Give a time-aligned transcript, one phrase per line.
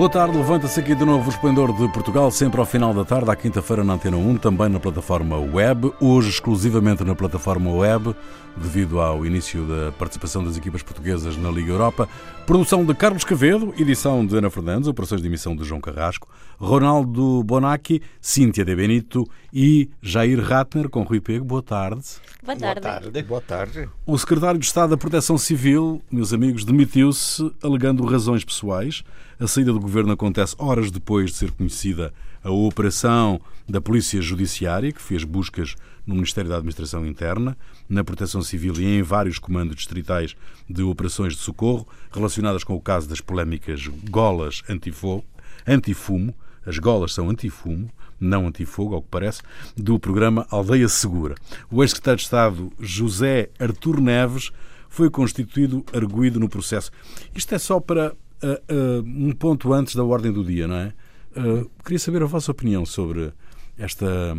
[0.00, 3.30] Boa tarde, levanta-se aqui de novo o Esplendor de Portugal, sempre ao final da tarde,
[3.30, 8.16] à quinta-feira na Antena 1, também na plataforma web, hoje exclusivamente na plataforma web,
[8.56, 12.08] devido ao início da participação das equipas portuguesas na Liga Europa.
[12.46, 16.26] Produção de Carlos Cavedo, edição de Ana Fernandes, operações de emissão de João Carrasco,
[16.58, 21.44] Ronaldo Bonacci, Cíntia De Benito e Jair Ratner com Rui Pego.
[21.44, 22.02] Boa tarde.
[22.42, 22.80] Boa tarde.
[22.80, 23.22] Boa tarde.
[23.22, 23.88] Boa tarde.
[24.06, 29.04] O secretário de Estado da Proteção Civil, meus amigos, demitiu-se alegando razões pessoais.
[29.40, 32.12] A saída do governo acontece horas depois de ser conhecida
[32.44, 35.76] a operação da Polícia Judiciária, que fez buscas
[36.06, 37.56] no Ministério da Administração Interna,
[37.88, 40.36] na Proteção Civil e em vários comandos distritais
[40.68, 45.24] de operações de socorro relacionadas com o caso das polémicas golas antifogo,
[45.66, 46.34] antifumo.
[46.66, 47.88] As golas são antifumo,
[48.20, 49.40] não antifogo, ao que parece,
[49.74, 51.34] do programa Aldeia Segura.
[51.70, 54.52] O ex-secretário de Estado José Artur Neves
[54.90, 56.90] foi constituído arguído no processo.
[57.34, 60.92] Isto é só para uh, uh, um ponto antes da ordem do dia, não é?
[61.36, 63.32] Uh, queria saber a vossa opinião sobre
[63.78, 64.36] esta,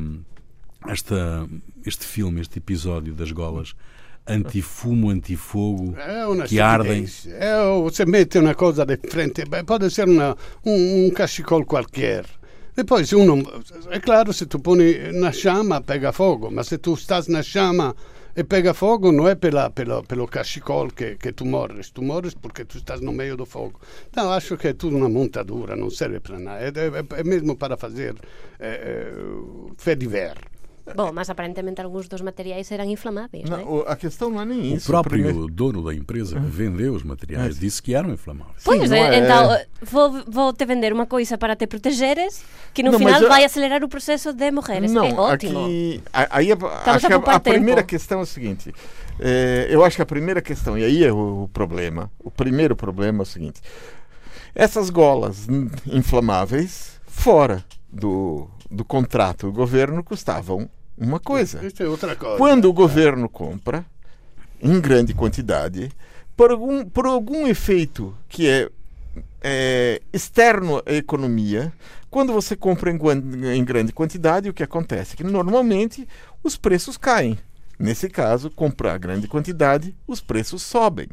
[0.88, 1.48] esta,
[1.86, 3.74] este filme, este episódio das golas
[4.28, 5.96] antifumo, antifogo,
[6.48, 7.06] que ardem.
[7.28, 12.26] É, você mete uma coisa de frente, pode ser uma, um, um cachecol qualquer.
[12.76, 13.44] Depois uno,
[13.90, 17.96] é claro, se tu põe na chama pega fogo, mas se tu estás na chama
[18.36, 22.34] e pega fogo não é pela, pela, pelo cachecol que, que tu morres, tu morres
[22.34, 23.80] porque tu estás no meio do fogo.
[24.10, 26.62] Então acho que é tudo uma montadura, não serve para nada.
[26.62, 28.16] É, é, é mesmo para fazer
[28.60, 29.14] é, é,
[29.78, 30.38] fé de ver.
[30.96, 33.92] Bom, mas aparentemente alguns dos materiais eram inflamáveis, não, não é?
[33.92, 34.90] A questão não é nem isso.
[34.90, 35.48] O próprio primeiro...
[35.48, 38.64] dono da empresa que vendeu os materiais disse que eram inflamáveis.
[38.64, 42.92] Pois, Sim, é, então vou, vou te vender uma coisa para te protegeres que no
[42.92, 44.92] não, final vai acelerar o processo de morreres.
[44.92, 45.66] Não, é ótimo.
[45.66, 46.50] Aqui, aí
[46.86, 48.74] acho que a, a primeira questão é o seguinte.
[49.20, 52.76] É, eu acho que a primeira questão, e aí é o, o problema, o primeiro
[52.76, 53.62] problema é o seguinte.
[54.54, 55.48] Essas golas
[55.86, 60.70] inflamáveis fora do, do contrato do governo custavam
[61.02, 61.66] uma coisa.
[61.66, 62.38] Isso é outra coisa.
[62.38, 63.86] Quando o governo compra
[64.62, 65.92] em grande quantidade,
[66.38, 68.70] por algum, por algum efeito que é,
[69.42, 71.74] é externo à economia,
[72.10, 73.00] quando você compra em,
[73.56, 75.18] em grande quantidade, o que acontece?
[75.18, 76.08] Que normalmente
[76.44, 77.38] os preços caem.
[77.80, 81.08] Nesse caso, comprar grande quantidade, os preços sobem.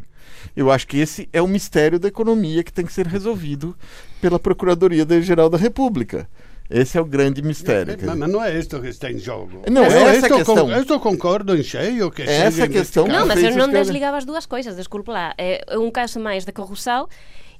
[0.54, 3.74] Eu acho que esse é o mistério da economia que tem que ser resolvido
[4.20, 6.28] pela Procuradoria-Geral da República.
[6.70, 7.96] Esse é o grande mistério.
[8.02, 9.62] Mas, mas não é isso que está em jogo.
[9.70, 10.70] Não, é essa a questão.
[10.70, 13.06] eu concordo em cheio que essa a questão.
[13.06, 15.34] Não, mas eu não desligava as duas coisas, desculpe lá.
[15.38, 17.08] É um caso mais de corrupção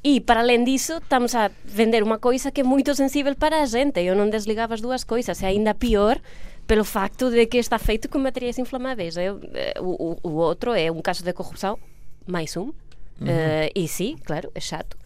[0.05, 3.67] e, para além disso, estamos a vender uma coisa que é muito sensível para a
[3.67, 4.01] gente.
[4.01, 5.43] Eu não desligava as duas coisas.
[5.43, 6.21] É ainda pior
[6.67, 9.17] pelo facto de que está feito com materiais inflamáveis.
[9.17, 11.79] Eu, eh, o, o, outro é um caso de corrupção,
[12.27, 12.73] mais um.
[13.21, 13.27] Uhum.
[13.27, 14.97] Uh, e sim, claro, é chato.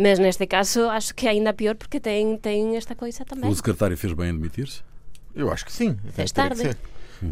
[0.00, 3.50] Mas neste caso acho que é ainda pior porque tem, tem esta coisa também.
[3.50, 4.80] O secretário fez bem em demitir-se?
[5.34, 5.94] Eu acho que sim.
[6.14, 6.74] Fez tarde.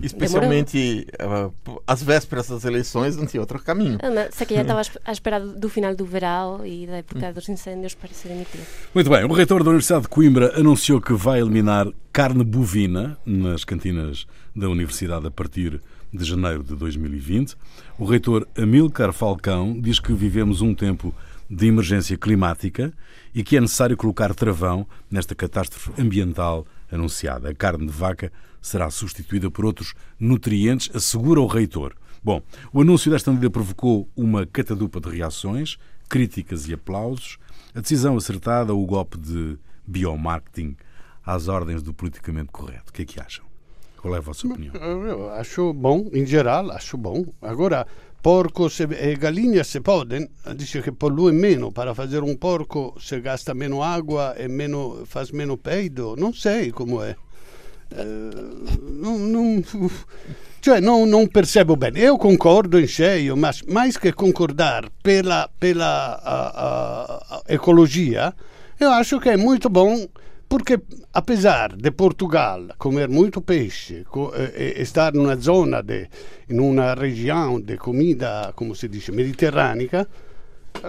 [0.02, 3.98] Especialmente uh, às vésperas das eleições não tinha outro caminho.
[4.02, 7.48] Ah, sei que já estava à espera do final do verão e da época dos
[7.48, 8.60] incêndios para se demitir.
[8.94, 13.64] Muito bem, o reitor da Universidade de Coimbra anunciou que vai eliminar carne bovina nas
[13.64, 15.80] cantinas da Universidade a partir
[16.12, 17.56] de janeiro de 2020.
[17.98, 21.14] O reitor Amilcar Falcão diz que vivemos um tempo
[21.48, 22.92] de emergência climática
[23.34, 27.50] e que é necessário colocar travão nesta catástrofe ambiental anunciada.
[27.50, 31.94] A carne de vaca será substituída por outros nutrientes, assegura o reitor.
[32.22, 32.42] Bom,
[32.72, 35.78] o anúncio desta medida provocou uma catadupa de reações,
[36.08, 37.38] críticas e aplausos.
[37.74, 40.76] A decisão acertada, o golpe de biomarketing
[41.24, 42.90] às ordens do politicamente correto.
[42.90, 43.44] O que é que acham?
[43.98, 44.74] Qual é a vossa opinião?
[44.74, 47.26] Eu acho bom, em geral, acho bom.
[47.42, 47.86] Agora,
[48.22, 53.54] porcos e galinhas se podem, dice che pollui meno, para fazer um porco se gasta
[53.54, 57.16] meno água e meno, faz meno peido, non sei como é.
[57.90, 59.64] Uh, non, non,
[60.60, 62.00] cioè non, percebo bene.
[62.00, 68.34] Eu concordo in cheio, mas mais que concordar pela, pela ecologia,
[68.78, 70.06] eu acho que é muito bom
[70.48, 70.80] porque
[71.12, 74.04] apesar de Portugal comer muito peixe
[74.46, 76.08] e, e estar numa zona, de,
[76.48, 80.08] in una região de comida, como se diz, mediterrânica,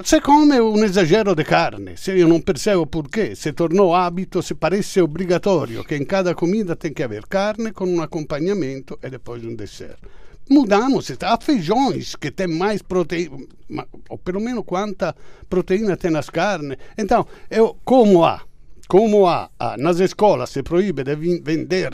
[0.03, 4.55] se come un esagero di carne, se io non percebo perché, se tornou hábito, se
[4.55, 9.43] parece obrigatório che in cada comida tem que haver carne com um acompanhamento e depois
[9.43, 9.99] um dessert.
[10.47, 13.37] Mudamos, há feijões que têm mais proteína,
[14.09, 15.15] ou pelo menos quanta
[15.47, 16.77] proteína tem nas carnes.
[16.97, 18.41] Então, eu como há
[18.89, 21.91] como há, nas escolas se proíbe de vender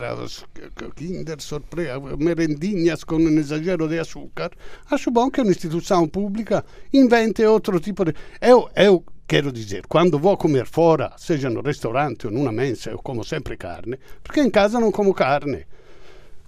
[0.96, 4.50] Kinder Surpresa, merendinhas com um exagero de açúcar,
[4.90, 6.64] acho bom que uma instituição pública
[6.94, 8.14] invente outro tipo de.
[8.40, 12.98] Eu, eu quero dizer, quando vou comer fora, seja no ristorante ou numa mensa, eu
[12.98, 15.66] como sempre carne, porque em casa não como carne.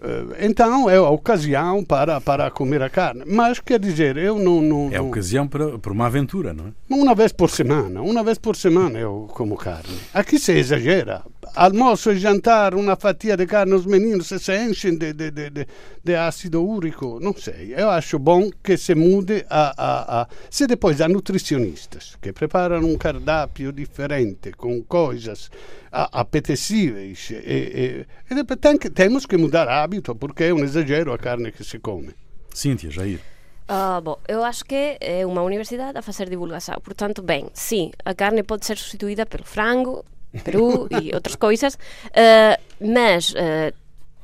[0.00, 3.24] Uh, então é a ocasião para, para comer a carne.
[3.26, 4.62] Mas quer dizer, eu não.
[4.62, 5.08] não é não...
[5.08, 6.70] ocasião para, para uma aventura, não é?
[6.88, 9.98] Uma vez por semana, uma vez por semana eu como carne.
[10.14, 11.22] Aqui se exagera.
[11.56, 15.66] Almoço e jantar, uma fatia de carne, os meninos se enchem de, de, de,
[16.04, 17.18] de, ácido úrico.
[17.20, 17.74] Não sei.
[17.76, 20.28] Eu acho bom que se mude a, a, a.
[20.50, 25.50] Se depois há nutricionistas que preparam um cardápio diferente, com coisas
[25.90, 31.18] apetecíveis, e, e, e tem que, temos que mudar hábito, porque é um exagero a
[31.18, 32.14] carne que se come.
[32.52, 33.20] Cíntia, Jair.
[33.68, 36.76] Uh, bom, eu acho que é uma universidade a fazer divulgação.
[36.82, 40.04] Portanto, bem, sim, a carne pode ser substituída pelo frango,
[40.44, 43.72] peru e outras coisas, uh, mas uh,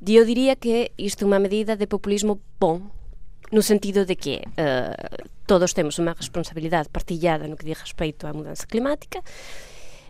[0.06, 2.82] eu diria que isto é uma medida de populismo bom,
[3.52, 8.32] no sentido de que uh, todos temos uma responsabilidade partilhada no que diz respeito à
[8.32, 9.22] mudança climática,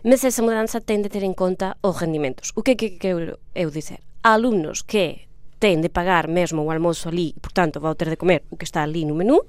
[0.03, 2.51] mas essa mudança tem de ter em conta os rendimentos.
[2.55, 3.99] O que é que quero eu dizer?
[4.23, 5.25] Há alunos que
[5.59, 8.65] têm de pagar mesmo o almoço ali e, portanto, vão ter de comer o que
[8.65, 9.45] está ali no menu,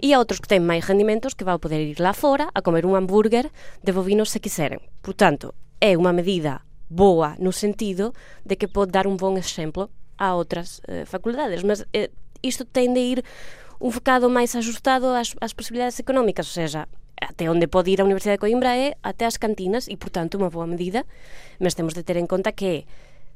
[0.00, 2.86] e há outros que têm máis rendimentos que vão poder ir lá fora a comer
[2.86, 3.50] un hambúrguer
[3.82, 4.78] de bovinos se quiserem.
[5.02, 8.14] Portanto, é unha medida boa no sentido
[8.44, 12.10] de que pode dar un bon exemplo a outras eh, facultades, mas eh,
[12.42, 13.18] isto ten de ir
[13.78, 16.90] un focado máis ajustado ás, ás posibilidades económicas, ou seja,
[17.20, 20.50] até onde pode ir a Universidade de Coimbra é até as cantinas e, portanto, unha
[20.50, 21.06] boa medida,
[21.58, 22.86] mas temos de ter en conta que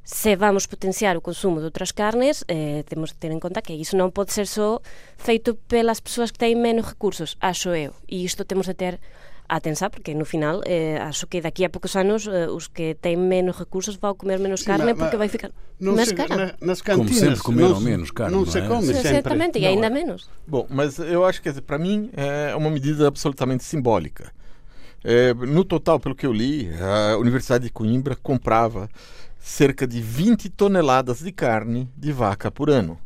[0.03, 3.71] se vamos potenciar o consumo de outras carnes, eh, temos de ter en conta que
[3.71, 4.83] iso non pode ser só
[5.15, 8.99] feito pelas persoas que teñen menos recursos, acho eu, e isto temos de ter
[9.47, 12.95] a tensar, porque no final eh, acho que daqui a poucos anos eh, os que
[12.95, 16.35] têm menos recursos vão comer menos sí, carne ma, porque vai ficar máis cara.
[16.59, 18.67] Na, nas cantinas, Como sempre comeram menos carne, não, não se é?
[18.67, 19.09] come sempre.
[19.09, 20.29] Certamente, e ainda menos.
[20.47, 24.31] Bom, mas eu acho que para mim é uma medida absolutamente simbólica.
[25.03, 28.89] É, no total, pelo que eu li, a Universidade de Coimbra comprava
[29.43, 32.97] cerca de 20 toneladas de carne de vaca por ano,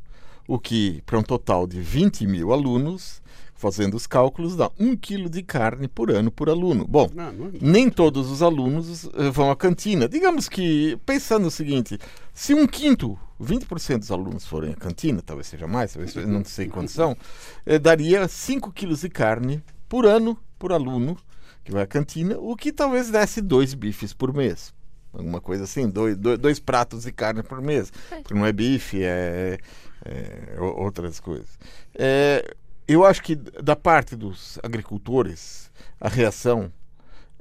[0.48, 3.24] o que, para um total de 20 mil alunos,
[3.56, 6.86] fazendo os cálculos, dá um quilo de carne por ano por aluno.
[6.88, 7.52] Bom, não, não...
[7.60, 10.08] nem todos os alunos uh, vão à cantina.
[10.08, 11.98] Digamos que, pensando o seguinte,
[12.36, 16.68] se um quinto, 20% dos alunos forem à cantina, talvez seja mais, talvez não sei
[16.68, 21.18] quantos são, uh, daria 5 quilos de carne por ano por aluno
[21.64, 24.77] que vai à cantina, o que talvez desse dois bifes por mês.
[25.18, 27.92] Alguma coisa assim, dois, dois, dois pratos de carne por mês.
[28.10, 29.58] Porque não é bife, é,
[30.06, 31.48] é outras coisas.
[31.96, 32.56] É,
[32.88, 36.72] eu acho que da parte dos agricultores, a reação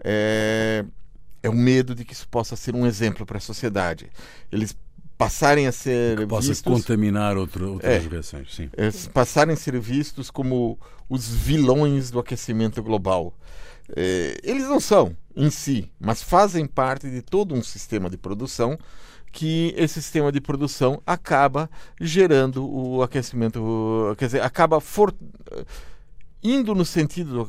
[0.02, 0.84] é,
[1.42, 4.10] é o medo de que isso possa ser um exemplo para a sociedade.
[4.50, 4.74] Eles
[5.18, 8.70] passarem a ser que possa vistos, contaminar outro, outras é, gerações, sim.
[8.76, 10.78] É, passarem a ser vistos como
[11.08, 13.34] os vilões do aquecimento global.
[13.94, 18.78] É, eles não são em si, mas fazem parte de todo um sistema de produção
[19.30, 21.68] que esse sistema de produção acaba
[22.00, 25.14] gerando o aquecimento, quer dizer, acaba for,
[26.42, 27.48] indo no sentido do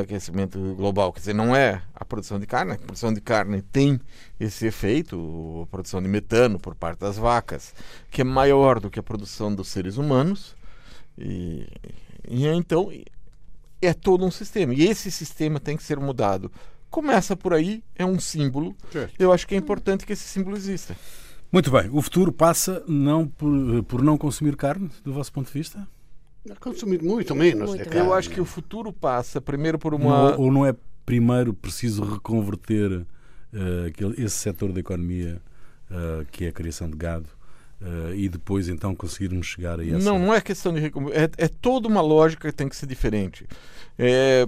[0.00, 4.00] aquecimento global, quer dizer, não é a produção de carne, a produção de carne tem
[4.40, 7.72] esse efeito, a produção de metano por parte das vacas,
[8.10, 10.56] que é maior do que a produção dos seres humanos,
[11.16, 11.68] e,
[12.28, 12.90] e então
[13.80, 16.50] é todo um sistema, e esse sistema tem que ser mudado
[16.92, 18.76] Começa por aí, é um símbolo.
[18.92, 19.14] Certo.
[19.18, 20.94] Eu acho que é importante que esse símbolo exista.
[21.50, 21.88] Muito bem.
[21.90, 25.88] O futuro passa não por, por não consumir carne, do vosso ponto de vista?
[26.60, 27.98] Consumir muito menos muito carne.
[27.98, 30.32] Eu acho que o futuro passa primeiro por uma.
[30.32, 30.74] Não, ou não é
[31.06, 35.40] primeiro preciso reconverter uh, aquele, esse setor da economia
[35.90, 37.28] uh, que é a criação de gado
[37.82, 39.98] Uh, e depois então conseguirmos chegar a essa.
[39.98, 43.44] Não, não é questão de é, é toda uma lógica que tem que ser diferente.
[43.98, 44.46] É,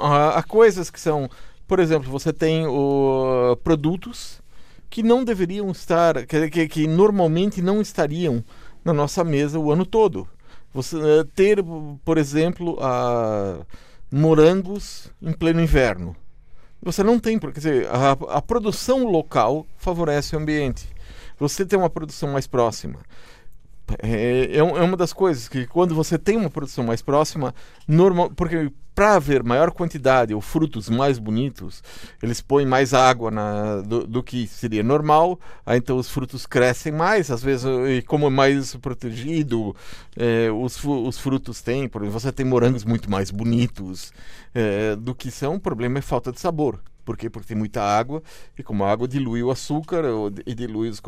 [0.00, 1.28] há, há, coisas que são,
[1.66, 4.40] por exemplo, você tem o, produtos
[4.88, 8.44] que não deveriam estar, que, que, que, normalmente não estariam
[8.84, 10.28] na nossa mesa o ano todo.
[10.72, 11.58] Você eh, ter,
[12.04, 13.58] por exemplo, a,
[14.08, 16.14] morangos em pleno inverno.
[16.80, 20.86] Você não tem, dizer, a, a produção local favorece o ambiente
[21.38, 23.00] você tem uma produção mais próxima.
[24.02, 27.54] É, é, é, uma das coisas que quando você tem uma produção mais próxima,
[27.86, 31.82] normal, porque para haver maior quantidade ou frutos mais bonitos,
[32.20, 36.92] eles põem mais água na, do, do, que seria normal, aí então os frutos crescem
[36.92, 39.74] mais, às vezes, e como é mais protegido,
[40.16, 44.12] é, os, os frutos têm, por exemplo, você tem morangos muito mais bonitos
[44.52, 47.30] é, do que são, o problema é falta de sabor Por quê?
[47.30, 48.22] Porque tem muita água
[48.58, 50.04] e como a água dilui o açúcar
[50.44, 51.00] e dilui os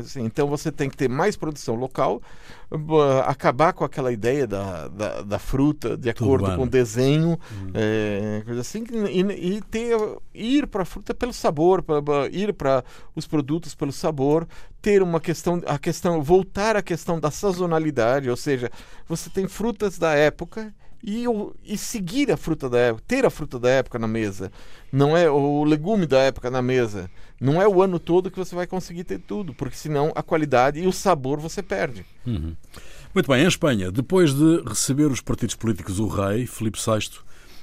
[0.00, 0.24] assim.
[0.24, 2.22] Então você tem que ter mais produção local,
[2.70, 6.56] ba- acabar com aquela ideia da, da, da fruta de acordo urbano.
[6.56, 7.38] com o desenho,
[7.74, 9.94] é, coisa assim, e, e ter,
[10.32, 12.00] ir para a fruta pelo sabor, pra-
[12.32, 12.82] ir para
[13.14, 14.48] os produtos pelo sabor,
[14.80, 18.70] ter uma questão, a questão, voltar à questão da sazonalidade, ou seja,
[19.06, 21.24] você tem frutas da época e,
[21.64, 24.50] e seguir a fruta da época, ter a fruta da época na mesa,
[24.92, 27.10] não é o legume da época na mesa.
[27.40, 30.80] Não é o ano todo que você vai conseguir ter tudo, porque senão a qualidade
[30.80, 32.04] e o sabor você perde.
[32.24, 37.08] Muito bem, em Espanha, depois de receber os partidos políticos o rei, Filipe VI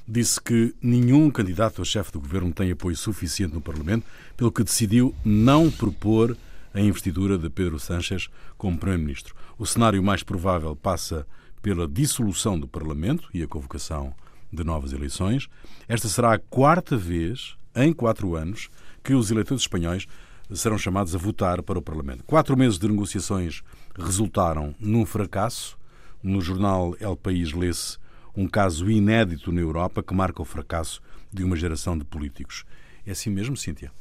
[0.07, 4.63] disse que nenhum candidato a chefe do governo tem apoio suficiente no Parlamento, pelo que
[4.63, 6.37] decidiu não propor
[6.73, 9.35] a investidura de Pedro Sánchez como primeiro-ministro.
[9.57, 11.25] O cenário mais provável passa
[11.63, 14.13] pela dissolução do Parlamento e a convocação
[14.51, 15.48] de novas eleições.
[15.88, 18.70] Esta será a quarta vez em quatro anos
[19.01, 20.05] que os eleitores espanhóis
[20.53, 22.24] serão chamados a votar para o Parlamento.
[22.25, 23.63] Quatro meses de negociações
[23.98, 25.77] resultaram num fracasso.
[26.22, 27.98] No jornal El País lê-se
[28.36, 31.01] um caso inédito na Europa que marca o fracasso
[31.32, 32.65] de uma geração de políticos.
[33.05, 33.91] É assim mesmo, Cíntia?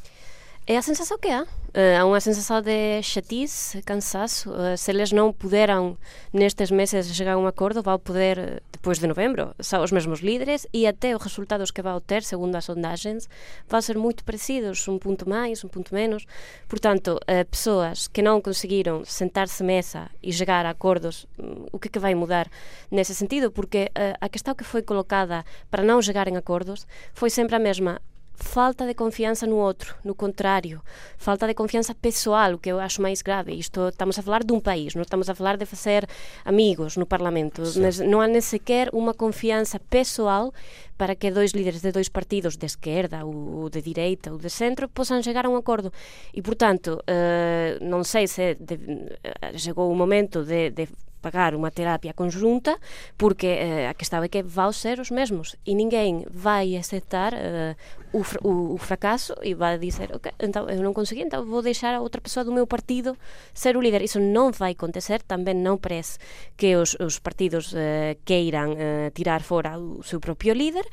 [0.65, 1.45] É a sensação que há.
[1.75, 4.55] Eh, há uma sensação de chatice, cansaço.
[4.55, 5.99] Eh, se eles não puderam,
[6.33, 9.53] nestes meses, chegar a um acordo, vão poder eh, depois de novembro.
[9.59, 13.29] São os mesmos líderes e até os resultados que vão ter, segundo as sondagens,
[13.69, 14.87] vão ser muito parecidos.
[14.87, 16.27] Um ponto mais, um ponto menos.
[16.69, 17.19] Portanto,
[17.51, 21.99] pessoas que não conseguiram sentar-se mesa e chegar a acordos, hum, o que, é que
[21.99, 22.49] vai mudar
[22.89, 23.51] nesse sentido?
[23.51, 23.91] Porque
[24.21, 28.01] a questão que foi colocada para não chegar em acordos foi sempre a mesma
[28.43, 30.83] falta de confiança no outro, no contrário,
[31.17, 33.55] falta de confiança pessoal, o que eu acho mais grave.
[33.55, 36.07] Isto estamos a falar de um país, não estamos a falar de fazer
[36.45, 40.53] amigos no Parlamento, mas não há nem sequer uma confiança pessoal
[40.99, 44.89] para que dois líderes de dois partidos de esquerda, ou de direita ou de centro,
[44.89, 45.93] possam chegar a um acordo.
[46.35, 48.79] E, portanto, eh, não sei se de,
[49.25, 50.89] eh, chegou o momento de, de
[51.23, 52.77] pagar uma terapia conjunta,
[53.17, 57.77] porque eh, a questão é que vão ser os mesmos e ninguém vai aceitar eh,
[58.13, 61.63] o, fra- o, o fracasso e vai dizer, ok, então eu não consegui, então vou
[61.63, 63.17] deixar a outra pessoa do meu partido
[63.55, 64.03] ser o líder.
[64.03, 66.19] Isso não vai acontecer, também não parece
[66.57, 68.77] que os, os partidos eh, queiram
[69.15, 70.85] tirar fora o seu próprio líder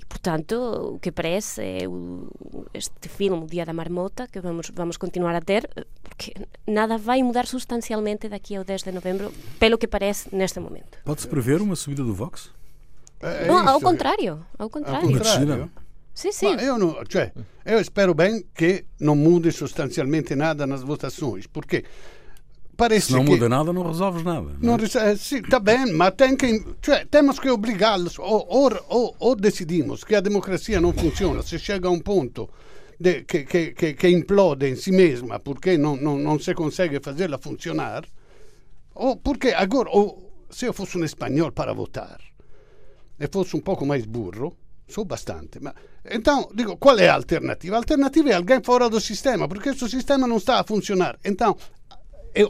[0.00, 0.54] e, portanto,
[0.94, 2.26] o que parece é o,
[2.72, 5.68] este filme, O Dia da Marmota, que vamos, vamos continuar a ter,
[6.02, 6.32] porque
[6.66, 10.96] nada vai mudar substancialmente daqui ao 10 de novembro, pelo que parece neste momento.
[11.04, 12.50] Pode-se prever uma subida do Vox?
[13.20, 15.08] É, é Não, ao contrário, ao Ao contrário.
[15.08, 15.70] Uma contrário.
[16.14, 16.56] Sim, sim.
[16.56, 17.32] Ma io, no- cioè,
[17.66, 21.84] io spero ben che non mude sostanzialmente nada nas votações, porque
[22.82, 24.48] parece Se não que muda nada, não resolves nada.
[24.56, 24.66] não é?
[24.68, 26.48] Non ris- eh, está bem, mas tem que,
[26.84, 31.86] cioè, temos que obrigá-los, ou, ou, ou, decidimos que a democracia não funciona, se chega
[31.88, 32.42] a um ponto
[33.04, 36.98] de, que, que, que, que implode em si mesma porque não, não, não se consegue
[37.08, 38.02] fazê-la funcionar,
[38.94, 40.06] ou porque agora, ou,
[40.50, 42.18] se eu fosse um espanhol para votar
[43.18, 44.48] e fosse um pouco mais burro,
[44.88, 45.72] sou bastante, ma
[46.18, 47.76] então, digo, qual é a alternativa?
[47.76, 51.14] A alternativa é alguém fora do sistema, porque esse sistema não está a funcionar.
[51.22, 51.54] Então,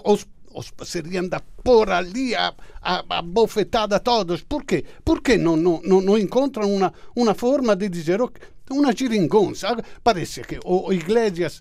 [0.04, 4.42] os, os seriam da pôr ali a, a, a bofetada a todos.
[4.42, 4.84] Por quê?
[5.04, 8.20] Porque não, não, não, não encontram uma, uma forma de dizer
[8.70, 9.76] uma geringonça.
[10.02, 11.60] Parece que o, o Iglesias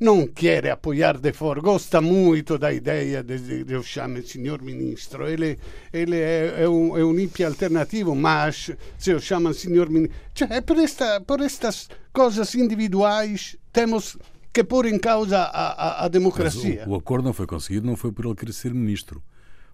[0.00, 5.26] não quer apoiar de fora, gosta muito da ideia de, de, chamar senhor ministro.
[5.26, 5.58] Ele,
[5.92, 10.16] ele é, é, um, é um hippie alternativo, mas se o senhor ministro.
[10.34, 14.16] Cioè, por, esta, por estas coisas individuais temos
[14.62, 16.84] que pôr em causa a, a, a democracia.
[16.86, 19.22] o, o acordo não foi conseguido, não foi por ele querer ser ministro.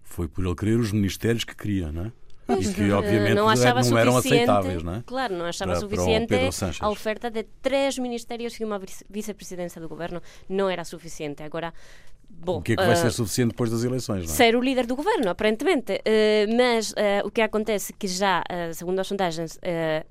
[0.02, 2.12] Foi por ele querer os ministérios que queria, não é?
[2.60, 5.02] E que, obviamente, não achava não eram suficiente, aceitáveis, não é?
[5.06, 6.82] Claro, não achava Para- para suficiente Pedro Sánchez.
[6.82, 10.20] a oferta de três ministérios e uma vice- vice-presidência do governo.
[10.46, 11.42] Não era suficiente.
[11.42, 11.72] Agora,
[12.28, 14.36] bom, O que é que vai eh, ser suficiente depois das eleições, não é?
[14.36, 15.98] ser o líder do governo, aparentemente.
[16.04, 19.58] Eh, mas eh, o que acontece é que já, segundo as sondagens,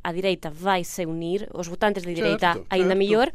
[0.04, 2.98] a direita vai se unir, os votantes da direita Certo, ainda certo.
[2.98, 3.32] melhor.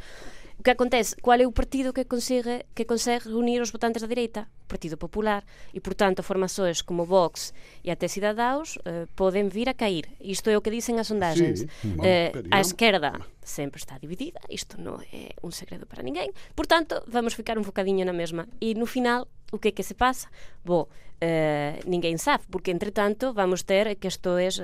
[0.58, 1.14] O que acontece?
[1.22, 4.48] Qual é o partido que consegue, que consegue unir os votantes da direita?
[4.64, 5.44] O Partido Popular.
[5.72, 10.08] E, portanto, formações como Vox e até Cidadãos eh, podem vir a cair.
[10.20, 11.60] Isto é o que dizem as sondagens.
[11.60, 16.30] Sim, Eh, a esquerda sempre está dividida, isto não é um segredo para ninguém.
[16.56, 18.48] Portanto, vamos ficar um bocadinho na mesma.
[18.60, 20.28] E no final, o que é que se passa?
[20.64, 20.88] Bom,
[21.20, 24.60] eh, ninguém sabe, porque entretanto vamos ter questões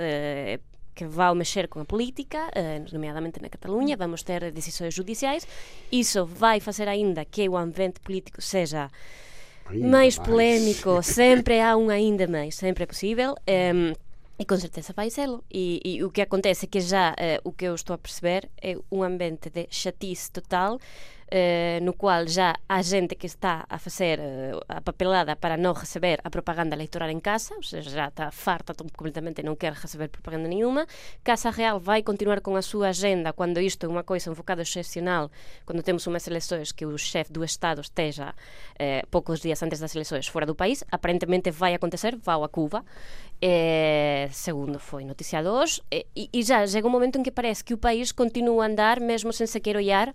[0.95, 5.47] que vão mexer com a política, eh, nomeadamente na Catalunha, vamos ter decisões judiciais.
[5.91, 8.91] Isso vai fazer ainda que o ambiente político seja
[9.67, 10.29] Ainda mais mais.
[10.29, 13.35] polémico, sempre há um ainda mais, sempre é possível.
[13.47, 13.95] Em,
[14.37, 15.45] E com certeza vai sê-lo.
[15.51, 18.51] E, e, o que acontece é que já eh, o que eu estou a perceber
[18.61, 20.79] é um ambiente de chatice total
[21.31, 25.73] eh, no qual já há gente que está a fazer eh, a papelada para não
[25.73, 29.73] receber a propaganda eleitoral em casa, ou seja, já está farta completamente e não quer
[29.73, 30.87] receber propaganda nenhuma.
[31.23, 35.31] Casa Real vai continuar com a sua agenda quando isto é uma coisa um excepcional,
[35.65, 38.35] quando temos umas eleições que o chefe do Estado esteja
[38.79, 42.85] eh, poucos dias antes das eleições fora do país, aparentemente vai acontecer, vão a Cuba,
[43.47, 47.75] eh, segundo foi noticiado hoje, e, e, já chega um momento em que parece que
[47.75, 50.15] o país continua a andar mesmo sem sequer olhar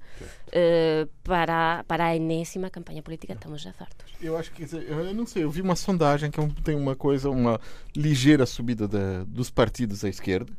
[0.51, 4.12] eh, para, para a enésima campanha política, estamos já fartos.
[4.19, 7.29] Eu acho que, eu não sei, eu vi uma sondagem que é tem uma coisa,
[7.29, 7.62] uma
[7.95, 10.51] ligeira subida da, dos partidos à esquerda.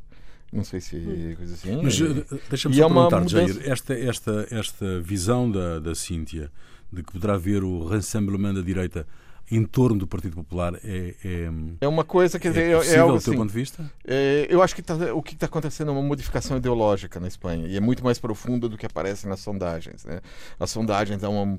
[0.53, 0.97] Não sei se
[1.33, 1.83] é coisa assim.
[1.83, 3.49] Mas eh, deixa-me só é perguntar, mudança...
[3.49, 6.53] Jair, esta, esta, esta visão da, da Cíntia
[6.93, 9.09] de que poderá haver o rassemblement da direita
[9.51, 13.19] em torno do Partido Popular é é, é uma coisa que é, é, é algo
[13.19, 15.89] do teu assim, ponto de vista é, eu acho que tá, o que está acontecendo
[15.89, 19.41] é uma modificação ideológica na Espanha e é muito mais profunda do que aparece nas
[19.41, 20.21] sondagens né?
[20.59, 21.59] as sondagens dão uma,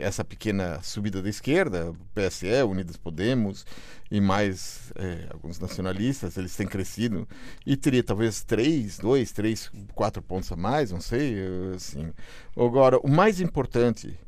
[0.00, 3.64] essa pequena subida da esquerda PSE Unidos Podemos
[4.10, 7.26] e mais é, alguns nacionalistas eles têm crescido
[7.64, 11.36] e teria talvez três dois três quatro pontos a mais não sei
[11.74, 12.12] assim
[12.56, 14.18] agora o mais importante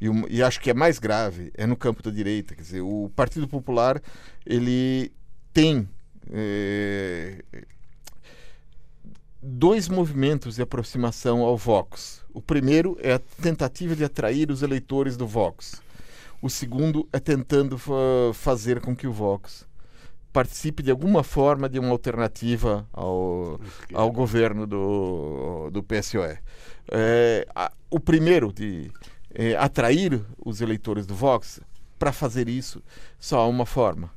[0.00, 2.54] e, e, acho que é mais grave é no campo da direita.
[2.54, 4.00] Quer dizer, o Partido Popular
[4.44, 5.12] ele
[5.52, 5.88] tem
[6.30, 7.42] é,
[9.40, 12.24] dois movimentos de aproximação ao Vox.
[12.32, 15.82] O primeiro é a tentativa de atrair os eleitores do Vox.
[16.42, 17.94] O segundo é tentando fa
[18.34, 19.66] fazer com que o Vox
[20.32, 23.60] participe de alguma forma de uma alternativa ao,
[23.92, 26.38] ao governo do, do PSOE.
[26.90, 28.90] É, a, o primeiro de
[29.34, 31.60] é, atrair os eleitores do Vox,
[31.98, 32.82] para fazer isso,
[33.18, 34.10] só há uma forma: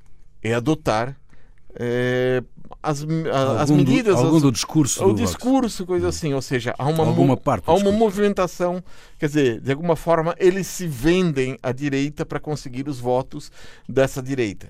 [0.43, 1.17] é adotar
[1.79, 2.43] é,
[2.81, 4.15] as, a, as medidas.
[4.15, 5.05] Do, algum as, do discurso.
[5.05, 5.87] O discurso, Vox.
[5.87, 6.33] coisa assim.
[6.33, 8.83] Ou seja, há uma, alguma parte há uma movimentação.
[9.19, 13.51] Quer dizer, de alguma forma, eles se vendem à direita para conseguir os votos
[13.87, 14.69] dessa direita.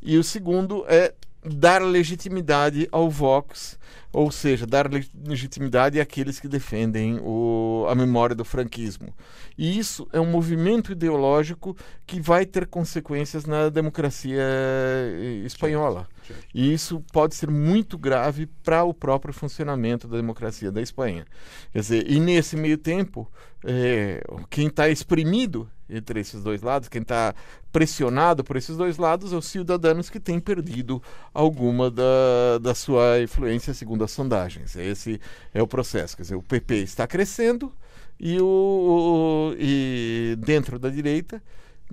[0.00, 1.14] E o segundo é
[1.46, 3.78] dar legitimidade ao Vox,
[4.12, 9.14] ou seja, dar legitimidade àqueles que defendem o, a memória do franquismo.
[9.56, 16.08] E isso é um movimento ideológico que vai ter consequências na democracia eh, espanhola.
[16.54, 21.26] E isso pode ser muito grave para o próprio funcionamento da democracia da Espanha.
[21.72, 23.30] Quer dizer, e nesse meio tempo,
[23.64, 27.34] é, quem está exprimido entre esses dois lados, quem está
[27.72, 33.20] pressionado por esses dois lados é os cidadãos que têm perdido alguma da, da sua
[33.20, 34.74] influência segundo as sondagens.
[34.76, 35.20] Esse
[35.54, 36.16] é o processo.
[36.16, 37.72] Quer dizer, o PP está crescendo
[38.18, 41.42] e, o, e dentro da direita,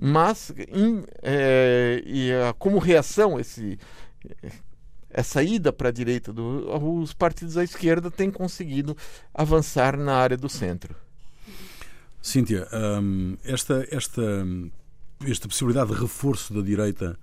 [0.00, 0.52] mas
[1.22, 3.78] é, e a, como reação esse
[5.10, 6.68] essa ida para a direita, do,
[7.00, 8.96] os partidos à esquerda têm conseguido
[9.32, 10.94] avançar na área do centro.
[12.20, 14.22] Cíntia, um, esta, esta,
[15.24, 17.18] esta possibilidade de reforço da direita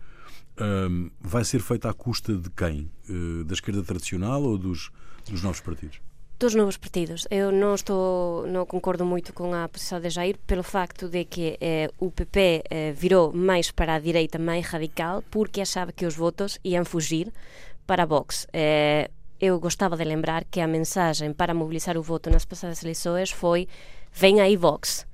[0.90, 2.90] um, vai ser feita à custa de quem?
[3.10, 4.90] Uh, da esquerda tradicional ou dos,
[5.30, 6.00] dos novos partidos?
[6.42, 7.28] Dos novos partidos.
[7.30, 11.56] Eu não estou, não concordo muito com a posição de Jair pelo facto de que
[11.62, 16.16] eh, o PP eh, virou mais para a direita, mais radical, porque achava que os
[16.16, 17.32] votos iam fugir
[17.86, 18.48] para Vox.
[18.52, 23.30] Eh, eu gostava de lembrar que a mensagem para mobilizar o voto nas passadas eleições
[23.30, 23.68] foi
[24.12, 25.06] vem aí Vox.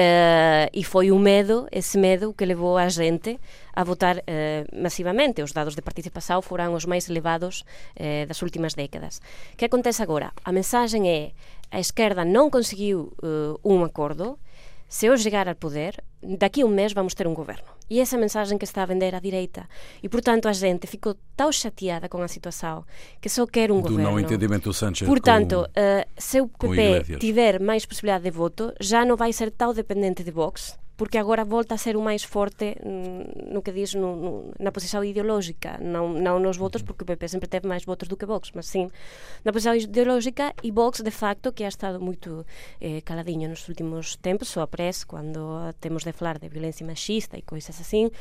[0.00, 3.36] Uh, e foi o medo, esse medo que levou a xente
[3.74, 5.42] a votar eh, masivamente.
[5.42, 7.64] Os dados de participación foran os máis elevados
[7.96, 9.20] eh, das últimas décadas.
[9.56, 10.32] Que acontece agora?
[10.44, 11.32] A mensaxe é
[11.70, 14.40] a esquerda non conseguiu eh, un acordo,
[14.90, 17.62] se eu chegar ao poder, daqui a um mês vamos ter um governo.
[17.88, 19.68] E essa a mensagem que está a vender à direita.
[20.02, 22.84] E, portanto, a gente ficou tão chateada com a situação
[23.20, 24.04] que só quer um do governo.
[24.04, 28.32] Do não entendimento do Sánchez Portanto, com, uh, se o PP tiver mais possibilidade de
[28.32, 32.04] voto, já não vai ser tão dependente de Vox, porque agora volta a ser o
[32.04, 36.84] máis forte mm, no que diz no, no, na posición ideológica, non, non nos votos,
[36.84, 38.92] porque o PP sempre teve máis votos do que Vox, mas sim
[39.40, 42.44] na posición ideológica e Vox, de facto, que ha estado moito
[42.84, 47.80] eh, nos últimos tempos, só aparece cando temos de falar de violencia machista e coisas
[47.80, 48.12] assim,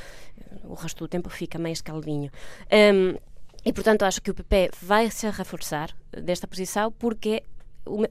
[0.63, 2.31] o resto do tempo fica máis caldiño.
[2.71, 3.19] Um,
[3.67, 7.43] e, portanto, acho que o PP vai se reforçar desta posição porque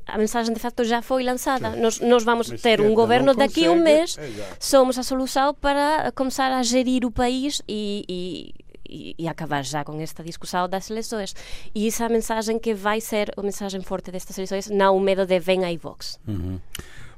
[0.07, 1.70] a mensagem de facto já foi lançada.
[1.76, 4.16] Nós, nós vamos Mas ter um governo daqui a um mês,
[4.59, 8.54] somos a solução para começar a gerir o país e, e
[8.88, 11.35] e, e, acabar já com esta discussão das eleições.
[11.74, 15.00] E essa é a mensagem que vai ser a mensagem forte destas eleições, não o
[15.00, 16.18] medo de vem aí Vox.
[16.26, 16.59] Uhum.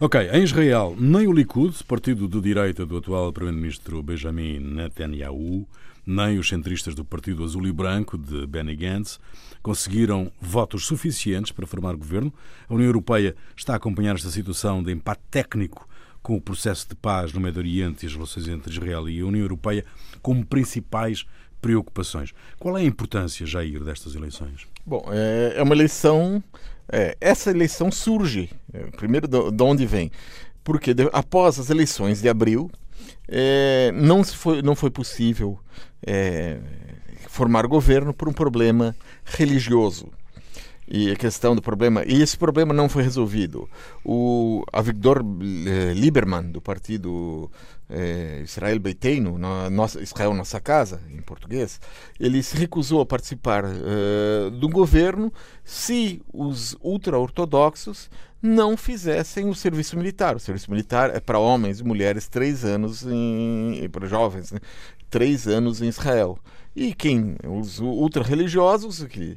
[0.01, 5.67] Ok, em Israel, nem o Likud, partido de direita do atual primeiro-ministro Benjamin Netanyahu,
[6.11, 9.21] nem os centristas do Partido Azul e Branco de Benny Gantz
[9.63, 12.35] conseguiram votos suficientes para formar governo.
[12.69, 15.89] A União Europeia está a acompanhar esta situação de empate técnico
[16.21, 19.25] com o processo de paz no Médio Oriente e as relações entre Israel e a
[19.25, 19.85] União Europeia
[20.21, 21.25] como principais
[21.61, 22.35] preocupações.
[22.59, 24.67] Qual é a importância, Jair, destas eleições?
[24.85, 26.43] Bom, é, é uma eleição.
[26.89, 30.11] É, essa eleição surge, é, primeiro, de onde vem?
[30.65, 32.69] Porque após as eleições de abril,
[33.29, 35.59] é, não, foi, não foi possível
[36.07, 36.59] é,
[37.29, 40.09] formar governo por um problema religioso.
[40.93, 43.69] E a questão do problema e esse problema não foi resolvido.
[44.05, 47.49] O Avigdor eh, Lieberman do partido
[47.89, 49.39] eh, Israel Beiteinu
[49.71, 51.81] nossa, Israel nossa casa em português
[52.19, 55.33] ele se recusou a participar eh, do governo
[55.65, 58.11] se os ultra-ortodoxos
[58.43, 60.35] não fizessem o serviço militar.
[60.35, 63.07] O serviço militar é para homens e mulheres três anos
[63.93, 64.59] para jovens né?
[65.11, 66.39] Três anos em Israel
[66.75, 69.37] e quem os ultra-religiosos que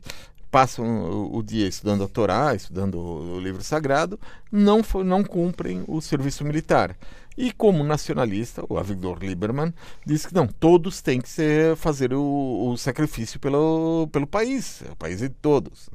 [0.52, 4.20] passam o, dia estudando a Torá, estudando o, livro sagrado,
[4.52, 6.96] não, não cumprem o serviço militar.
[7.36, 9.74] E como nacionalista, o Avigdor Lieberman
[10.06, 14.96] diz que não, todos têm que ser, fazer o, o sacrifício pelo, pelo país, o
[14.96, 15.90] país de todos.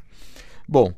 [0.68, 0.92] Bom,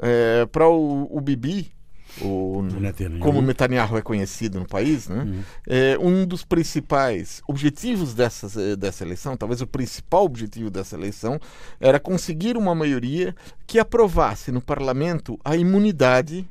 [0.00, 1.72] é, para o, o Bibi,
[2.20, 3.20] o, Netanyahu.
[3.20, 5.22] como Netanyahu é conhecido no país, né?
[5.22, 5.42] Uhum.
[5.66, 11.38] É, um dos principais objetivos dessas, eh, dessa eleição, talvez o principal objetivo dessa eleição,
[11.80, 13.34] era conseguir uma maioria
[13.66, 16.48] que aprovasse no parlamento a imunidade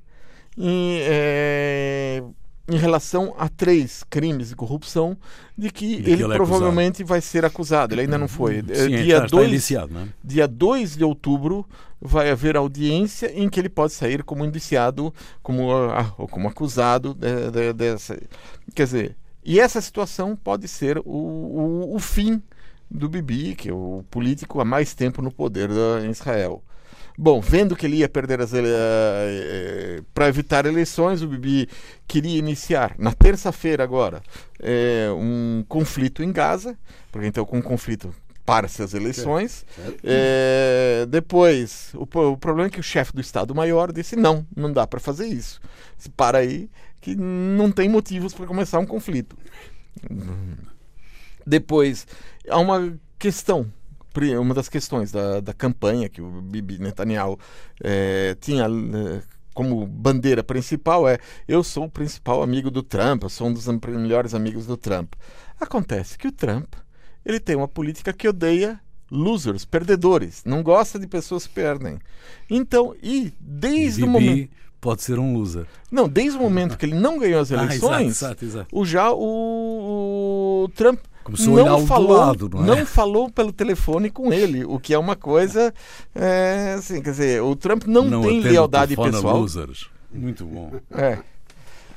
[0.57, 2.23] em, é,
[2.69, 5.17] em relação a três crimes de corrupção
[5.57, 7.93] de que, de que ele, ele é provavelmente vai ser acusado.
[7.93, 8.63] Ele ainda não foi.
[8.73, 10.09] Sim, é, dia 2 né?
[10.23, 11.65] dia 2 de outubro
[12.01, 17.51] vai haver audiência em que ele pode sair como indiciado, como, ah, como acusado de,
[17.51, 18.17] de, dessa.
[18.73, 22.41] Quer dizer, e essa situação pode ser o, o, o fim
[22.89, 26.63] do Bibi, que é o político há mais tempo no poder da, em Israel.
[27.21, 28.69] Bom, vendo que ele ia perder as ele...
[28.71, 31.67] Eh, para evitar eleições, o Bibi
[32.07, 34.21] queria iniciar na terça-feira agora
[34.57, 36.79] é, um conflito em Gaza,
[37.11, 39.65] porque então com um conflito para-se as eleições.
[40.01, 44.87] É, depois, o, o, problema é que o chefe do Estado-Maior disse: não, não dá
[44.87, 45.59] para fazer isso.
[46.15, 46.69] Para aí
[47.01, 49.37] que não tem motivos para começar um conflito.
[51.45, 52.07] Depois,
[52.49, 53.69] há uma questão
[54.39, 57.39] uma das questões da, da campanha que o Bibi Netanyahu
[57.83, 59.21] é, tinha é,
[59.53, 63.67] como bandeira principal é eu sou o principal amigo do Trump, eu sou um dos
[63.67, 65.13] melhores amigos do Trump.
[65.59, 66.73] Acontece que o Trump
[67.25, 68.79] ele tem uma política que odeia
[69.11, 71.99] losers, perdedores, não gosta de pessoas que perdem.
[72.49, 74.07] Então, e desde Bibi...
[74.07, 75.65] o momento pode ser um loser.
[75.91, 78.67] Não, desde o momento que ele não ganhou as eleições, ah, exato, exato, exato.
[78.71, 82.65] o já o, o Trump Começou não a olhar falou, lado, não, é?
[82.65, 85.73] não falou pelo telefone com ele, o que é uma coisa,
[86.15, 89.39] é, assim, quer dizer, o Trump não, não tem lealdade pessoal.
[89.39, 89.89] Losers.
[90.11, 90.71] Muito bom.
[90.91, 91.19] É.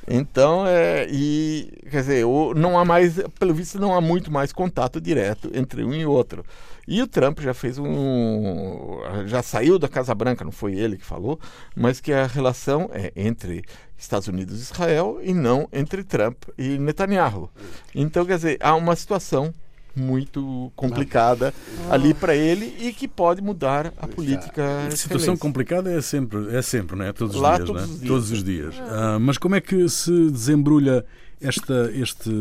[0.07, 4.99] Então, é, e, quer dizer, não há mais, pelo visto, não há muito mais contato
[4.99, 6.43] direto entre um e outro.
[6.85, 8.99] E o Trump já fez um.
[9.25, 11.39] já saiu da Casa Branca, não foi ele que falou,
[11.75, 13.63] mas que a relação é entre
[13.97, 17.49] Estados Unidos e Israel e não entre Trump e Netanyahu.
[17.95, 19.53] Então, quer dizer, há uma situação
[19.95, 21.53] muito complicada
[21.89, 24.87] ali para ele e que pode mudar a política.
[24.87, 27.13] A situação complicada é sempre, é sempre, não é?
[27.13, 27.85] Todos os Lá, dias, todos, é?
[27.85, 28.07] os dias.
[28.07, 28.75] todos os dias.
[28.79, 31.05] Ah, mas como é que se desembrulha
[31.39, 32.31] esta, este,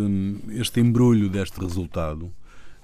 [0.50, 2.32] este embrulho deste resultado?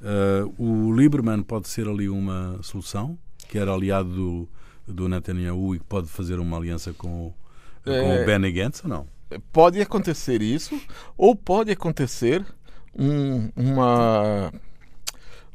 [0.00, 4.48] Uh, o Lieberman pode ser ali uma solução, que era aliado do,
[4.86, 7.32] do Netanyahu e que pode fazer uma aliança com,
[7.84, 9.06] com é, o Benny Gantz ou não?
[9.52, 10.80] Pode acontecer isso,
[11.16, 12.44] ou pode acontecer
[12.96, 14.52] um, uma,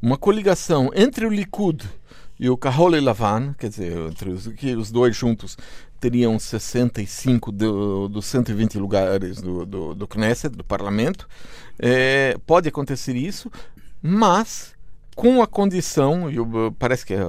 [0.02, 1.88] uma coligação entre o Likud
[2.40, 5.58] e o Kahol Lavan, quer dizer, entre os, que os dois juntos
[6.00, 11.28] teriam 65 do, dos 120 lugares do, do, do Knesset, do parlamento.
[11.80, 13.50] É, pode acontecer isso,
[14.02, 14.74] mas
[15.16, 16.36] com a condição, e
[16.78, 17.20] parece que é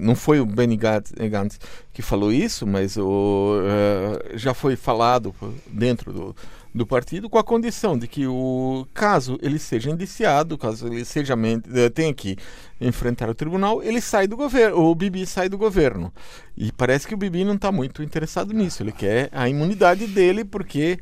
[0.00, 1.58] não foi o Benny Gantz
[1.94, 5.32] que falou isso, mas o, uh, já foi falado
[5.68, 6.36] dentro do,
[6.74, 11.34] do partido com a condição de que o caso ele seja indiciado, caso ele seja
[11.72, 12.36] eh, tenha que
[12.80, 16.12] enfrentar o tribunal, ele sai do governo, o Bibi sai do governo.
[16.56, 18.82] E parece que o Bibi não está muito interessado nisso.
[18.82, 20.98] Ele quer a imunidade dele porque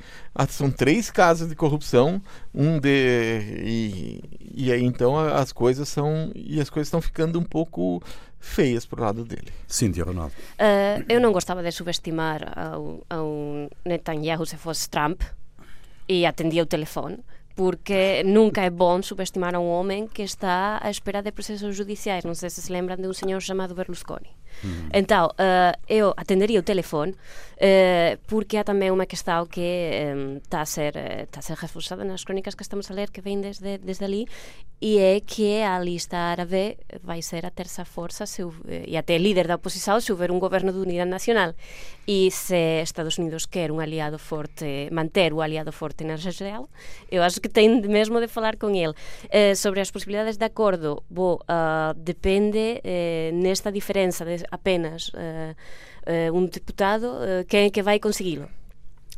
[0.51, 2.21] são três casos de corrupção,
[2.55, 4.21] um de e,
[4.55, 8.03] e aí então as coisas são e as coisas estão ficando um pouco
[8.43, 9.49] feias para o lado dele.
[9.67, 10.35] Cíntia Ronaldo.
[10.59, 13.29] Uh, eu não gostava de subestimar ao, ao
[13.87, 15.23] Netanyahu se fosse Trump,
[16.09, 17.19] e atendia o telefone
[17.55, 22.25] porque nunca é bom subestimar a um homem que está à espera de processos judiciais.
[22.25, 24.31] Não sei se se lembram de um senhor chamado Berlusconi.
[24.65, 24.89] Uhum.
[24.93, 29.61] Então, uh, eu atenderia o telefone uh, porque há também uma questão que
[30.43, 33.21] está um, a ser está a ser reforçada nas crónicas que estamos a ler que
[33.21, 34.27] vem desde desde ali
[34.83, 38.43] e é que a lista árabe vai ser a terça força se,
[38.87, 41.55] e até líder da oposição se houver um governo de unidade nacional
[42.07, 46.69] e se Estados Unidos quer um aliado forte manter o aliado forte na Israel
[47.09, 51.05] eu acho que tem mesmo de falar com ele uh, sobre as possibilidades de acordo
[51.09, 51.39] bo,
[51.97, 52.83] depende
[53.33, 55.55] nesta diferença de apenas uh,
[56.07, 58.49] uh, um deputado, uh, quem é que vai consegui-lo?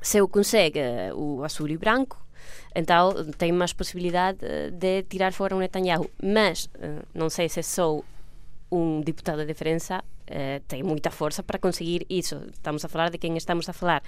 [0.00, 0.81] Se o consegue
[1.14, 2.23] o Assuri Branco,
[2.74, 4.38] então tem mais possibilidade
[4.72, 6.10] de tirar fora o Netanyahu.
[6.22, 6.68] Mas
[7.14, 8.04] não sei se sou
[8.70, 10.02] um deputado de diferença
[10.66, 12.40] tem muita força para conseguir isso.
[12.52, 14.02] Estamos a falar de quem estamos a falar.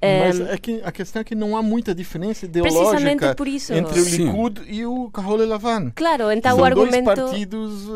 [0.00, 3.36] Mas aqui, a questão é que não há muita diferença ideológica
[3.76, 4.66] entre o Likud Sim.
[4.70, 5.90] e o Kahol Lavan.
[5.94, 7.04] Claro, então São o argumento...
[7.04, 7.86] dois partidos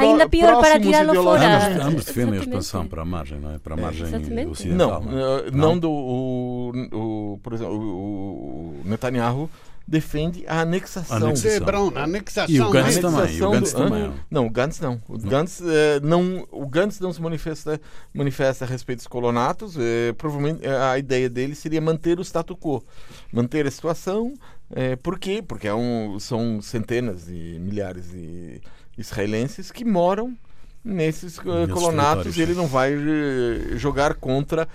[0.00, 1.66] ainda pior para tirá-lo fora.
[1.66, 3.58] Ambos, ambos defendem a expansão para a margem, não é?
[3.58, 4.50] Para a margem Exatamente.
[4.50, 5.02] ocidental.
[5.02, 9.50] Não, não, eh, não do o, o, por exemplo, o, Netanyahu
[9.88, 11.16] defende a anexação.
[11.16, 11.64] Anexação.
[11.64, 12.54] Brown, anexação.
[12.54, 13.42] E o Gantz também.
[13.42, 14.12] O Gantz do, também.
[14.30, 15.02] Não, o Gantz não.
[15.08, 17.80] O Gantz, eh, não, o Gantz não se manifesta,
[18.12, 19.76] manifesta a respeito dos colonatos.
[19.78, 22.84] Eh, provavelmente a ideia dele seria manter o status quo.
[23.32, 24.34] Manter a situação.
[24.70, 25.42] Eh, por quê?
[25.46, 28.60] Porque é um, são centenas e milhares de
[28.98, 30.36] israelenses que moram
[30.84, 34.68] nesses uh, colonatos e ele não vai uh, jogar contra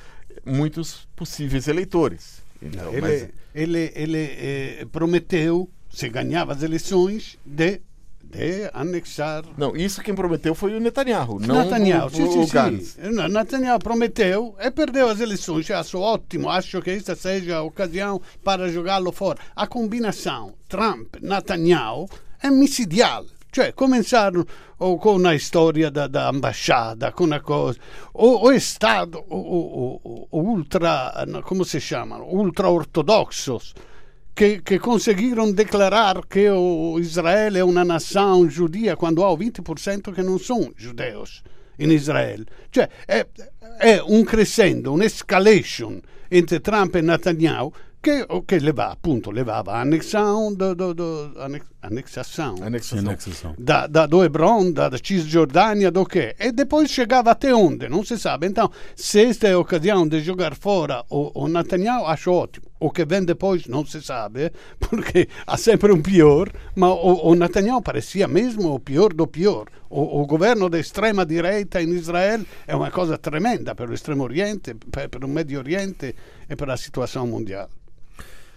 [0.46, 2.42] muitos possíveis eleitores.
[2.62, 3.30] Então, ele, mas...
[3.54, 7.82] ele, ele eh, prometeu, se ganhava as eleições, de
[8.34, 9.44] de anexar.
[9.56, 13.00] Não, isso quem prometeu foi o Netanyahu, não Netanyahu, o, sim, o, sim, sim.
[13.30, 15.70] Netanyahu prometeu e perdeu as eleições.
[15.70, 19.40] Acho ótimo, acho que esta seja a ocasião para jogá-lo fora.
[19.56, 22.10] A combinação Trump-Netanyahu
[22.42, 23.24] é micidial.
[23.54, 24.46] Cioè, cominciarono
[24.78, 27.80] o, con una storia da, da ambasciata, con una cosa,
[28.14, 33.74] o, o è stato o, o, ultra, come si chiamano, ultra ortodoxos,
[34.34, 36.52] che, che conseguirono dichiarare che
[36.98, 41.42] Israele è una nazione giudia quando ha il 20% che non sono giudeos
[41.76, 42.46] in Israele.
[42.72, 43.28] Cioè, è,
[43.78, 47.72] è un crescendo, un'escalation entre Trump e Netanyahu
[48.04, 53.56] che, che leva, appunto, levava annexação, do, do, do, anex, anexação, anexação.
[53.58, 56.36] Da, da, do Hebron, da, da Cisgiordânia, do que?
[56.38, 57.88] E depois chegava até onde?
[57.88, 58.48] Não se sabe.
[58.48, 62.66] Então, se esta é a ocasião de jogar fora o, o Netanyahu, acho ótimo.
[62.78, 67.36] O que vem depois não se sabe, porque há sempre um pior, mas o, o
[67.36, 69.68] Netanyahu parecia mesmo o pior do pior.
[69.90, 74.24] O, o governo da extrema direita em Israel é uma coisa tremenda para o Extremo
[74.26, 76.14] Oriente, para, para o Médio Oriente
[76.50, 77.70] e para a situação mundial.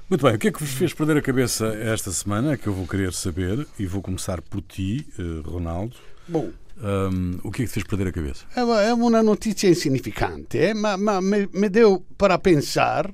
[0.08, 2.52] Muito bem, o que é que vos fez perder a cabeça esta semana?
[2.52, 5.96] É que eu vou querer saber e vou começar por ti, eh, Ronaldo.
[6.28, 8.44] Bom, um, o que é que te fez perder a cabeça?
[8.54, 10.74] É uma notícia insignificante, eh?
[10.74, 13.12] mas, me, deu para pensar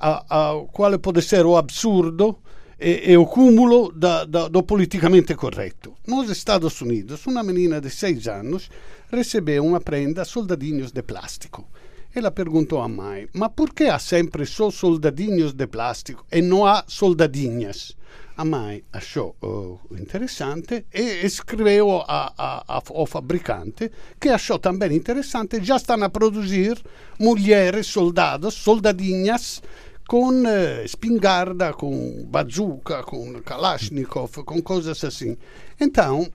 [0.00, 2.40] a, a qual pode ser o absurdo
[2.80, 5.94] e, e o cúmulo da, da, do politicamente correto.
[6.04, 8.68] Nos Estados Unidos, uma menina de seis anos
[9.12, 11.68] recebeu uma prenda soldadinhos de plástico.
[12.14, 12.88] Ela perguntou a
[13.32, 17.96] Mas por que há sempre só soldadinhos de plástico e não há soldadinhas?
[18.36, 24.94] A mãe achou uh, interessante e escreveu a, a, a, ao fabricante, que achou também
[24.94, 25.62] interessante.
[25.64, 26.78] Já estão a produzir
[27.18, 29.62] mulheres, soldados, soldadinhas
[30.06, 30.42] com
[30.84, 35.36] espingarda, com bazooka, com Kalashnikov, com coisas assim.
[35.80, 36.28] Então,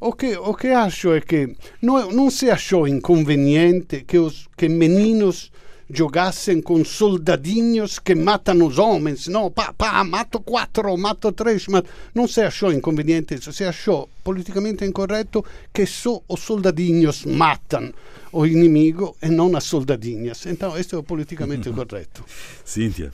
[0.00, 4.68] o que, o que acho é que não, não se achou inconveniente que os que
[4.68, 5.50] meninos
[5.88, 9.28] jogassem com soldadinhos que matam os homens.
[9.28, 11.66] Não, pá, pá, mato quatro, mato três.
[11.68, 13.52] Mas não se achou inconveniente isso.
[13.52, 17.92] Se achou politicamente incorreto que só os soldadinhos matam
[18.32, 20.44] o inimigo e não as soldadinhas.
[20.46, 22.24] Então, este é o politicamente correto.
[22.64, 23.12] Cíntia.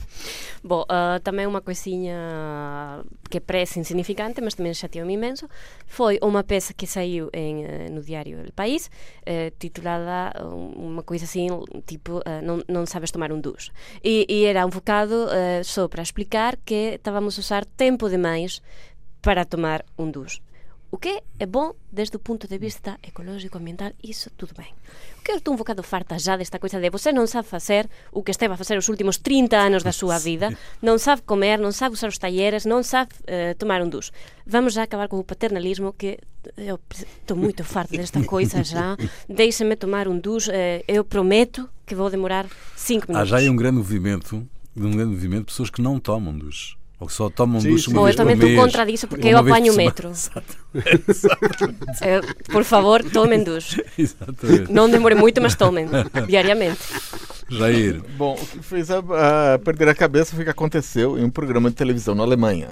[0.63, 5.49] Bom, uh, também uma coisinha que parece insignificante, mas também chateou-me imenso,
[5.87, 8.91] foi uma peça que saiu em, uh, no diário El País,
[9.25, 10.31] uh, titulada
[10.75, 11.47] uma coisa assim,
[11.87, 13.71] tipo, não, não sabes tomar um duche.
[14.03, 15.27] E, e era um bocado
[15.63, 18.61] só para explicar que estávamos a usar tempo demais
[19.21, 20.39] para tomar um duche.
[20.93, 24.67] O que é bom desde o ponto de vista ecológico, ambiental, isso tudo bem.
[25.17, 27.89] O que eu estou um bocado farta já desta coisa de você não sabe fazer
[28.11, 31.57] o que esteve a fazer os últimos 30 anos da sua vida, não sabe comer,
[31.57, 34.11] não sabe usar os talheres, não sabe uh, tomar um duche.
[34.45, 36.19] Vamos já acabar com o paternalismo que
[36.55, 38.95] eu estou muito farta desta coisa já.
[39.27, 43.15] Deixe-me tomar um duche, uh, eu prometo que vou demorar 5 minutos.
[43.15, 46.75] Há já aí um grande movimento, um grande movimento de pessoas que não tomam duche.
[47.03, 47.91] Ou que só tomam Sim, ducha sim.
[47.91, 48.71] uma vez eu também por estou mês.
[48.71, 50.07] contra disso porque Uma eu por apanho o metro.
[50.09, 50.57] Exato.
[52.49, 53.83] Por favor, tomem duche.
[53.99, 54.71] Exatamente.
[54.71, 55.85] Não demore muito, mas tomem.
[56.27, 56.79] Diariamente.
[57.49, 58.99] Jair, Bom, o que fez a,
[59.55, 62.69] a perder a cabeça foi o que aconteceu em um programa de televisão na Alemanha.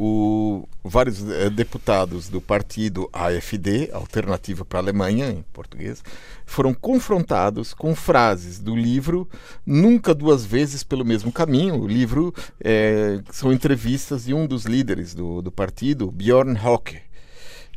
[0.00, 6.04] O, vários eh, deputados do partido AfD, Alternativa para a Alemanha, em português,
[6.46, 9.28] foram confrontados com frases do livro
[9.66, 11.80] Nunca Duas Vezes pelo Mesmo Caminho.
[11.80, 17.00] O livro eh, são entrevistas de um dos líderes do, do partido, Bjorn Höcke.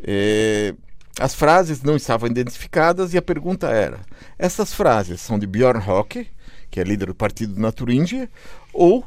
[0.03, 0.75] Eh,
[1.19, 3.99] as frases não estavam identificadas e a pergunta era:
[4.37, 6.27] essas frases são de Bjorn Höcke,
[6.69, 8.29] que é líder do partido na Turíngia,
[8.71, 9.03] ou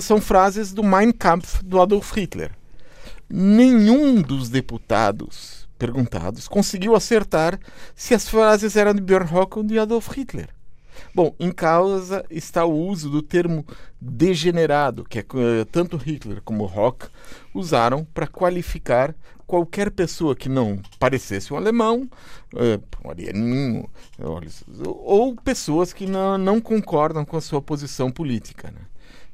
[0.00, 2.52] são frases do Mein Kampf do Adolf Hitler?
[3.28, 7.58] Nenhum dos deputados perguntados conseguiu acertar
[7.94, 10.48] se as frases eram de Bjorn Höcke ou de Adolf Hitler.
[11.14, 13.66] Bom, em causa está o uso do termo
[14.00, 17.06] degenerado, que é eh, tanto Hitler como Rock
[17.54, 19.14] usaram para qualificar
[19.46, 22.08] qualquer pessoa que não parecesse um alemão,
[22.54, 22.78] eh,
[24.84, 28.70] ou pessoas que não, não concordam com a sua posição política.
[28.70, 28.89] né?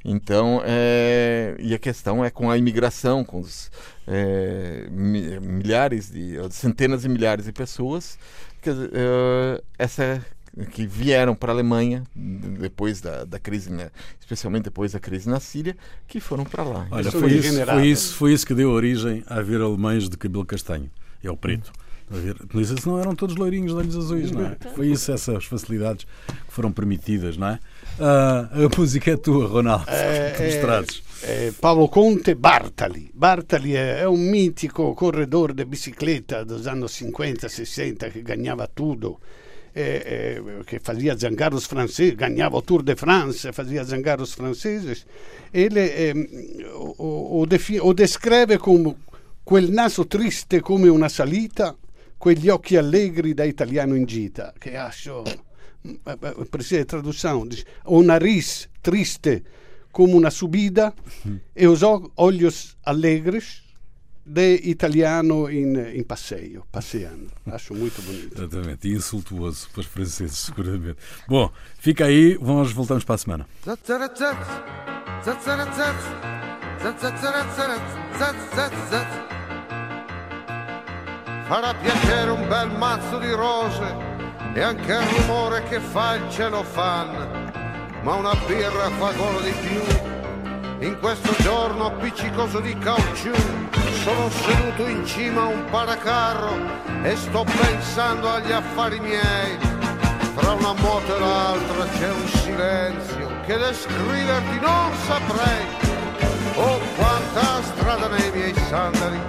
[0.08, 3.72] Então, é, e a questão é com a imigração, com os
[4.06, 8.16] é, mi- milhares de, centenas e milhares de pessoas
[8.62, 10.24] que, eh, essa
[10.70, 13.90] que vieram para a Alemanha depois da, da crise, né,
[14.20, 16.86] especialmente depois da crise na Síria, que foram para lá.
[16.90, 20.46] olha, foi isso, foi, isso, foi isso que deu origem a haver alemães de cabelo
[20.46, 20.88] castanho.
[21.22, 21.72] É o preto.
[22.08, 24.56] A ver, mas esses não eram todos loirinhos de olhos azuis, não é?
[24.76, 27.58] Foi isso, essas facilidades que foram permitidas, não é?
[27.98, 29.86] Ah, a música é tua, Ronaldo.
[30.36, 31.02] que nos trazes.
[31.22, 33.10] Eh, Paolo Conte Bartali.
[33.14, 39.18] Bartali è, è un mitico corredor de bicicleta dos anni 50-60 che ganhava tudo.
[39.72, 44.32] Eh, eh, che fazia zangar os franceses, ganhava o Tour de France, fazia zangar os
[44.32, 45.04] franceses.
[45.50, 46.12] Ele
[46.72, 47.46] o, o-
[47.80, 48.94] o descreve come
[49.42, 51.76] quel naso triste come una salita,
[52.16, 55.22] quegli occhi allegri da italiano in gita, che acho
[56.50, 59.42] precisa de tradução, diz, o nariz triste
[59.92, 60.92] como uma subida
[61.54, 61.80] e os
[62.16, 63.62] olhos alegres
[64.26, 67.30] de italiano in, in passeio, passeando.
[67.46, 68.36] Acho muito bonito.
[68.36, 70.98] Exatamente, e insultuoso para os franceses, seguramente.
[71.28, 73.46] Bom, fica aí, nós voltamos para a semana.
[81.48, 84.25] Farà piacere un bel mazzo di rose
[84.56, 87.52] e anche il rumore che fa il celofan,
[88.00, 89.82] ma una birra fa gola di più.
[90.86, 93.34] In questo giorno appiccicoso di caucciù
[94.02, 96.56] sono seduto in cima a un paracarro
[97.02, 99.58] e sto pensando agli affari miei.
[100.34, 105.66] Fra una moto e l'altra c'è un silenzio che descriverti non saprei.
[106.54, 109.20] Oh, quanta strada nei miei sandali,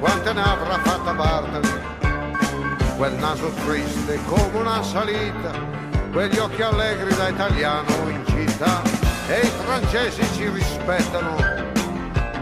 [0.00, 1.99] quante ne avrà fatta Bartali.
[3.00, 5.52] Quel naso triste come una salita,
[6.12, 8.82] quegli occhi allegri da italiano in città.
[9.26, 11.34] E i francesi ci rispettano,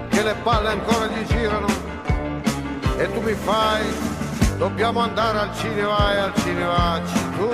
[0.08, 1.68] che le palle ancora gli girano.
[2.96, 3.86] E tu mi fai,
[4.56, 7.00] dobbiamo andare al cinema e al cinema
[7.36, 7.50] tu.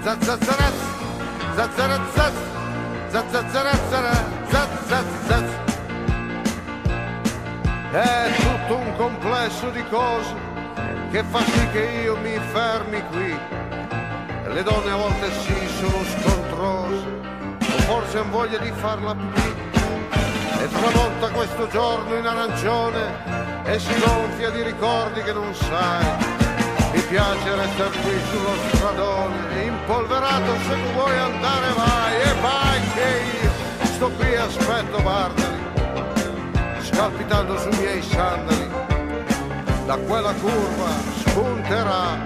[0.00, 0.74] Zazzazaraz,
[1.54, 2.34] zazzarazaz,
[3.06, 5.50] zazzazarazara, zazzazaz.
[7.92, 10.49] È tutto un complesso di cose
[11.10, 13.36] che fa sì che io mi fermi qui.
[14.46, 17.04] Le donne a volte sì sono scontrose,
[17.58, 19.54] o forse han voglia di farla pipì.
[20.62, 26.04] E tramonta questo giorno in arancione e si gonfia di ricordi che non sai.
[26.92, 33.42] Mi piace restare qui sullo stradone, impolverato se tu vuoi andare vai e vai che
[33.42, 33.50] io
[33.84, 35.58] sto qui aspetto Bartali,
[36.82, 38.59] scalpitando sui miei sandali.
[39.90, 40.88] Da quella curva
[41.26, 42.16] spunterà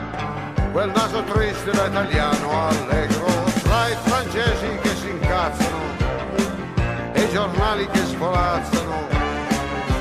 [0.70, 3.24] quel naso triste da italiano allegro
[3.62, 5.78] tra i francesi che si incazzano
[7.14, 9.08] e i giornali che svolazzano.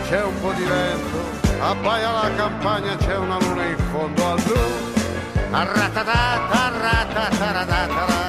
[0.09, 1.17] C'è un po' di vento,
[1.61, 4.59] abbaia la campagna, c'è una luna in fondo al blu.
[5.51, 8.21] Arratatata, arratataratara,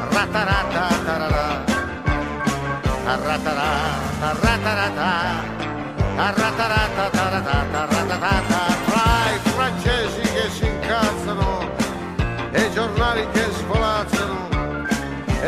[0.00, 1.64] arrataratatara,
[3.04, 3.70] arratarà,
[4.18, 5.50] arratarata,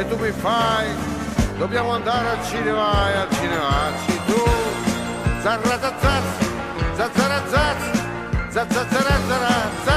[0.03, 0.89] E tu mi fai,
[1.59, 4.43] dobbiamo andare al cinema e al cinema ci tu.
[5.43, 6.25] Zarratazaz,
[6.97, 7.83] zazzarazaz,
[8.51, 9.92] zazzarazaz.